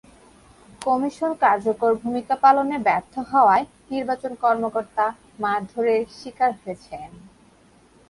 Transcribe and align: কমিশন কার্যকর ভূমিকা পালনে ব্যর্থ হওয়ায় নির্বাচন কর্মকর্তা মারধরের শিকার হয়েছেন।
কমিশন 0.81 1.31
কার্যকর 1.43 1.91
ভূমিকা 2.01 2.35
পালনে 2.43 2.75
ব্যর্থ 2.87 3.13
হওয়ায় 3.31 3.65
নির্বাচন 3.91 4.31
কর্মকর্তা 4.43 5.05
মারধরের 5.43 6.01
শিকার 6.17 6.51
হয়েছেন। 6.61 7.09